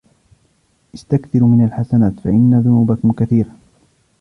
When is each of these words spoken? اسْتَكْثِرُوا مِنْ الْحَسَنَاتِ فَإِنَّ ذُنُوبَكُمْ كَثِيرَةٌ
اسْتَكْثِرُوا 0.93 1.47
مِنْ 1.47 1.65
الْحَسَنَاتِ 1.65 2.19
فَإِنَّ 2.19 2.59
ذُنُوبَكُمْ 2.65 3.11
كَثِيرَةٌ 3.11 3.51